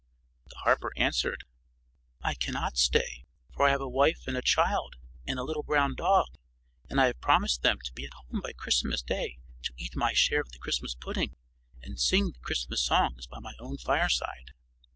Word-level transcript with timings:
But 0.45 0.49
the 0.53 0.57
harper 0.63 0.91
answered, 0.97 1.43
"I 2.23 2.33
cannot 2.33 2.75
stay, 2.75 3.23
for 3.55 3.67
I 3.67 3.69
have 3.69 3.81
a 3.81 3.87
wife 3.87 4.23
and 4.25 4.35
a 4.35 4.41
child 4.41 4.95
and 5.27 5.37
a 5.37 5.43
little 5.43 5.61
brown 5.61 5.93
dog; 5.93 6.39
and 6.89 6.99
I 6.99 7.05
have 7.05 7.21
promised 7.21 7.61
them 7.61 7.77
to 7.83 7.93
be 7.93 8.05
at 8.05 8.13
home 8.13 8.41
by 8.41 8.53
Christmas 8.53 9.03
day 9.03 9.37
to 9.61 9.73
eat 9.77 9.95
my 9.95 10.13
share 10.13 10.41
of 10.41 10.53
the 10.53 10.57
Christmas 10.57 10.95
pudding 10.95 11.35
and 11.83 11.99
sing 11.99 12.31
the 12.31 12.39
Christmas 12.39 12.81
songs 12.83 13.27
by 13.27 13.37
my 13.37 13.53
own 13.59 13.77
fireside." 13.77 14.53